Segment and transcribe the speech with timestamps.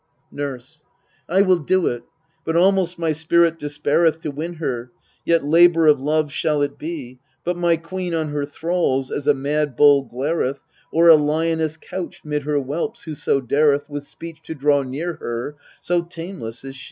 [0.31, 0.83] Nurse.
[1.29, 2.01] I will do it;
[2.43, 4.89] but almost my spirit despaireth To win her;
[5.25, 7.19] yet labour of love shall it be.
[7.43, 10.61] But my queen on her thralls as a mad bull glareth,
[10.91, 15.55] Or a lioness couched mid her whelps, whoso dareth With speech to draw near her,
[15.79, 16.79] so tameless is she.